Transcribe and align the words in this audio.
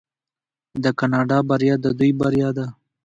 د 0.83 0.85
کاناډا 0.99 1.37
بریا 1.49 1.75
د 1.83 1.87
دوی 1.99 2.11
بریا 2.21 2.49
ده. 2.57 2.65